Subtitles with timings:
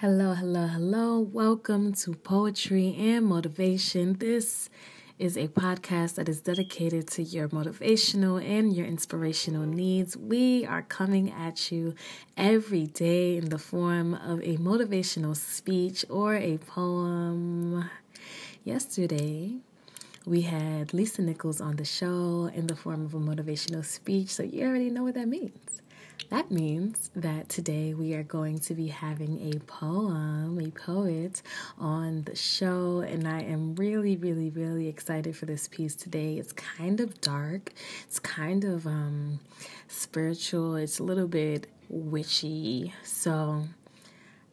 [0.00, 1.18] Hello, hello, hello.
[1.18, 4.12] Welcome to Poetry and Motivation.
[4.12, 4.70] This
[5.18, 10.16] is a podcast that is dedicated to your motivational and your inspirational needs.
[10.16, 11.96] We are coming at you
[12.36, 17.90] every day in the form of a motivational speech or a poem.
[18.62, 19.56] Yesterday,
[20.24, 24.44] we had Lisa Nichols on the show in the form of a motivational speech, so
[24.44, 25.82] you already know what that means.
[26.30, 31.40] That means that today we are going to be having a poem, a poet
[31.78, 36.34] on the show, and I am really, really, really excited for this piece today.
[36.34, 39.40] It's kind of dark, it's kind of um,
[39.86, 43.64] spiritual, it's a little bit witchy, so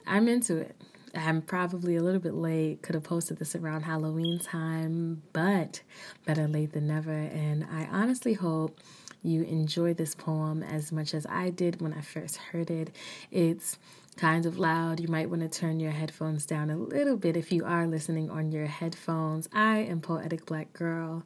[0.07, 0.75] I'm into it.
[1.13, 2.81] I'm probably a little bit late.
[2.81, 5.81] Could have posted this around Halloween time, but
[6.25, 7.11] better late than never.
[7.11, 8.79] And I honestly hope
[9.25, 12.95] you enjoy this poem as much as I did when I first heard it.
[13.31, 13.77] It's
[14.17, 14.99] kind of loud.
[14.99, 18.29] You might want to turn your headphones down a little bit if you are listening
[18.29, 19.49] on your headphones.
[19.53, 21.23] I am Poetic Black Girl.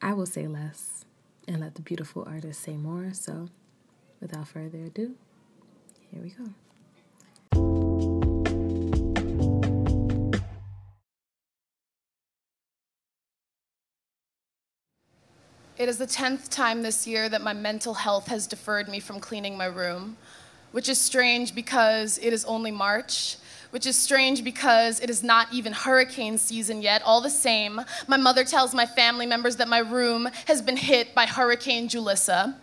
[0.00, 1.04] I will say less
[1.46, 3.12] and let the beautiful artist say more.
[3.12, 3.48] So,
[4.20, 5.14] without further ado,
[6.10, 6.44] here we go.
[15.78, 19.20] It is the 10th time this year that my mental health has deferred me from
[19.20, 20.16] cleaning my room,
[20.72, 23.36] which is strange because it is only March,
[23.70, 27.00] which is strange because it is not even hurricane season yet.
[27.02, 31.14] All the same, my mother tells my family members that my room has been hit
[31.14, 32.56] by Hurricane Julissa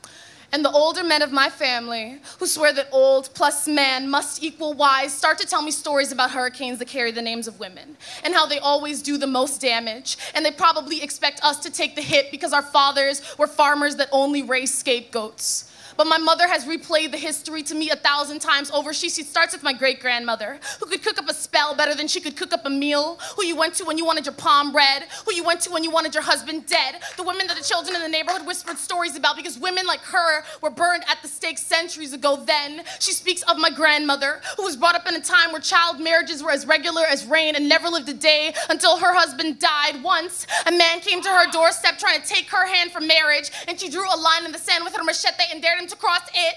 [0.51, 4.73] and the older men of my family, who swear that old plus man must equal
[4.73, 8.33] wise, start to tell me stories about hurricanes that carry the names of women and
[8.33, 10.17] how they always do the most damage.
[10.33, 14.09] And they probably expect us to take the hit because our fathers were farmers that
[14.11, 15.71] only raised scapegoats.
[15.97, 18.93] But my mother has replayed the history to me a thousand times over.
[18.93, 22.07] She, she starts with my great grandmother, who could cook up a spell better than
[22.07, 24.75] she could cook up a meal, who you went to when you wanted your palm
[24.75, 27.63] read, who you went to when you wanted your husband dead, the women that the
[27.63, 31.27] children in the neighborhood whispered stories about because women like her were burned at the
[31.27, 32.35] stake centuries ago.
[32.35, 35.99] Then she speaks of my grandmother, who was brought up in a time where child
[35.99, 40.03] marriages were as regular as rain and never lived a day until her husband died.
[40.03, 43.79] Once, a man came to her doorstep trying to take her hand for marriage, and
[43.79, 46.27] she drew a line in the sand with her machete and dared him to cross
[46.33, 46.55] it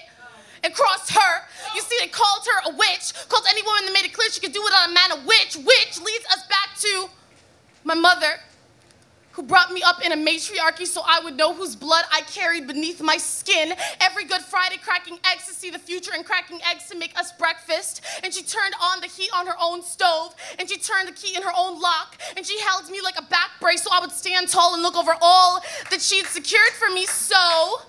[0.63, 1.41] and cross her.
[1.75, 4.41] You see, they called her a witch, called any woman that made it clear she
[4.41, 5.55] could do it on a man a witch.
[5.55, 7.09] Which leads us back to
[7.83, 8.39] my mother,
[9.31, 12.67] who brought me up in a matriarchy so I would know whose blood I carried
[12.67, 13.73] beneath my skin.
[14.01, 17.31] Every Good Friday, cracking eggs to see the future and cracking eggs to make us
[17.33, 18.01] breakfast.
[18.23, 21.37] And she turned on the heat on her own stove, and she turned the key
[21.37, 24.11] in her own lock, and she held me like a back brace so I would
[24.11, 27.05] stand tall and look over all that she'd secured for me.
[27.05, 27.81] So,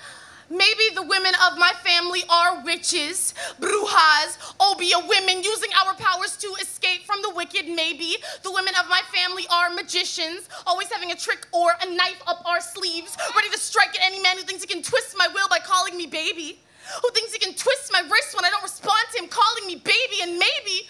[0.50, 6.48] Maybe the women of my family are witches, brujas, obeah women using our powers to
[6.60, 7.68] escape from the wicked.
[7.68, 12.20] Maybe the women of my family are magicians, always having a trick or a knife
[12.26, 15.28] up our sleeves, ready to strike at any man who thinks he can twist my
[15.32, 16.58] will by calling me baby,
[17.00, 19.76] who thinks he can twist my wrist when I don't respond to him calling me
[19.76, 20.88] baby, and maybe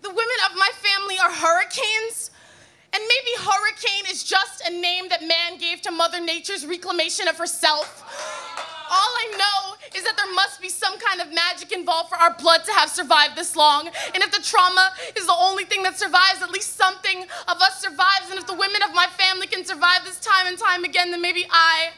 [0.00, 2.30] the women of my family are hurricanes.
[2.94, 7.38] And maybe hurricane is just a name that man gave to Mother Nature's reclamation of
[7.38, 8.41] herself.
[8.90, 12.34] All I know is that there must be some kind of magic involved for our
[12.34, 13.88] blood to have survived this long.
[14.14, 17.80] And if the trauma is the only thing that survives, at least something of us
[17.80, 18.30] survives.
[18.30, 21.20] And if the women of my family can survive this time and time again, then
[21.20, 21.90] maybe I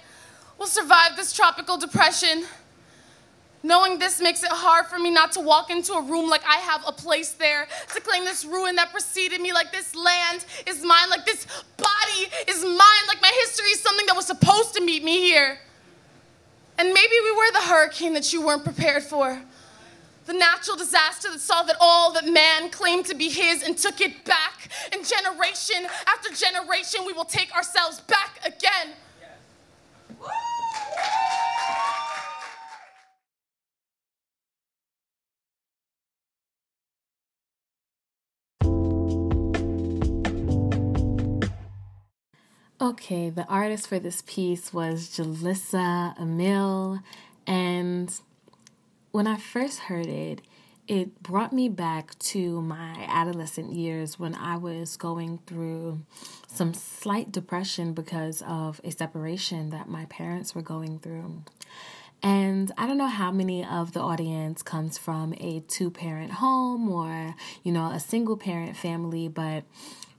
[0.58, 2.44] will survive this tropical depression.
[3.62, 6.56] Knowing this makes it hard for me not to walk into a room like I
[6.56, 10.84] have a place there, to claim this ruin that preceded me, like this land is
[10.84, 11.46] mine, like this
[11.78, 15.58] body is mine, like my history is something that was supposed to meet me here.
[16.78, 19.40] And maybe we were the hurricane that you weren't prepared for.
[20.26, 24.00] The natural disaster that saw that all that man claimed to be his and took
[24.00, 24.70] it back.
[24.92, 28.94] And generation after generation, we will take ourselves back again.
[42.84, 47.00] Okay, the artist for this piece was Julissa Emile,
[47.46, 48.12] and
[49.10, 50.42] when I first heard it,
[50.86, 56.02] it brought me back to my adolescent years when I was going through
[56.46, 61.42] some slight depression because of a separation that my parents were going through.
[62.22, 66.90] And I don't know how many of the audience comes from a two parent home
[66.90, 69.64] or, you know, a single parent family, but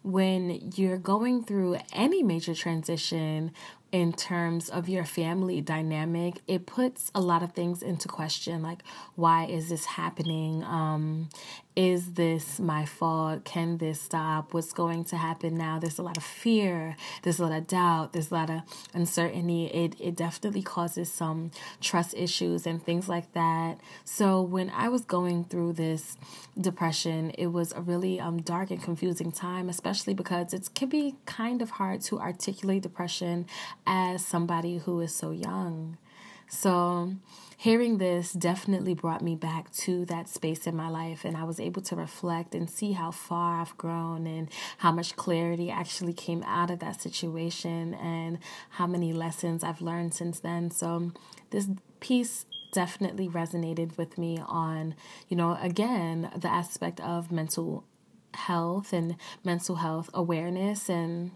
[0.06, 3.52] when you're going through any major transition
[3.92, 8.84] in terms of your family dynamic, it puts a lot of things into question like,
[9.16, 10.64] why is this happening?
[10.64, 11.30] Um,
[11.76, 13.44] is this my fault?
[13.44, 14.54] Can this stop?
[14.54, 15.78] What's going to happen now?
[15.78, 18.62] There's a lot of fear, there's a lot of doubt, there's a lot of
[18.94, 19.66] uncertainty.
[19.68, 21.52] It it definitely causes some
[21.82, 23.80] trust issues and things like that.
[24.06, 26.18] So when I was going through this
[26.60, 31.16] depression, it was a really um dark and confusing time, especially because it can be
[31.26, 33.48] kind of hard to articulate depression
[33.86, 35.98] as somebody who is so young.
[36.48, 37.16] So,
[37.58, 41.60] hearing this definitely brought me back to that space in my life, and I was
[41.60, 46.44] able to reflect and see how far I've grown and how much clarity actually came
[46.44, 48.40] out of that situation and
[48.72, 50.72] how many lessons I've learned since then.
[50.72, 51.12] So,
[51.50, 51.70] this
[52.00, 54.96] piece definitely resonated with me on,
[55.30, 57.86] you know, again, the aspect of mental
[58.34, 61.32] health and mental health awareness and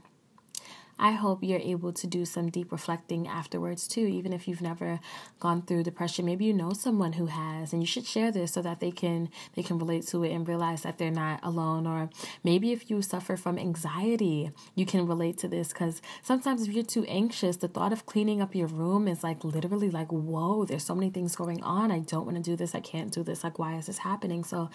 [0.99, 4.99] I hope you're able to do some deep reflecting afterwards too, even if you've never
[5.39, 6.25] gone through depression.
[6.25, 9.29] Maybe you know someone who has, and you should share this so that they can
[9.55, 11.87] they can relate to it and realize that they're not alone.
[11.87, 12.09] Or
[12.43, 16.83] maybe if you suffer from anxiety, you can relate to this because sometimes if you're
[16.83, 20.83] too anxious, the thought of cleaning up your room is like literally like, whoa, there's
[20.83, 21.91] so many things going on.
[21.91, 22.75] I don't want to do this.
[22.75, 23.43] I can't do this.
[23.43, 24.43] Like, why is this happening?
[24.43, 24.69] So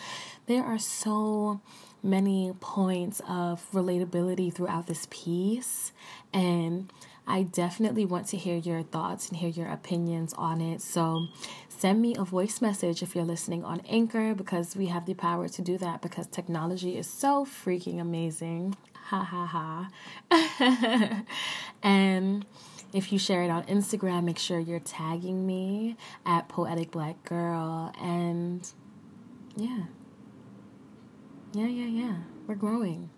[0.47, 1.61] there are so
[2.05, 5.93] many points of relatability throughout this piece.
[6.33, 6.93] And
[7.27, 10.83] I definitely want to hear your thoughts and hear your opinions on it.
[10.83, 11.29] So
[11.69, 15.49] send me a voice message if you're listening on Anchor because we have the power
[15.49, 18.77] to do that because technology is so freaking amazing.
[19.07, 19.91] Ha ha
[20.31, 21.23] ha.
[21.83, 22.45] and
[22.93, 25.97] if you share it on Instagram, make sure you're tagging me
[26.27, 27.93] at Poetic Black Girl.
[28.01, 28.67] And
[29.57, 29.85] yeah.
[31.55, 32.17] Yeah, yeah, yeah.
[32.49, 33.11] We're growing.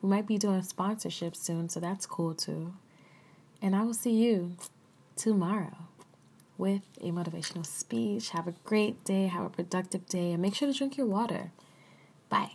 [0.00, 2.74] We might be doing sponsorship soon, so that's cool too.
[3.60, 4.56] And I will see you
[5.16, 5.76] tomorrow
[6.56, 8.30] with a motivational speech.
[8.30, 11.50] Have a great day, have a productive day, and make sure to drink your water.
[12.28, 12.52] Bye.